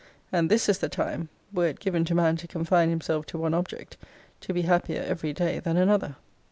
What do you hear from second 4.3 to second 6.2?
to be happier every day than another.